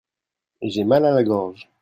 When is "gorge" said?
1.23-1.69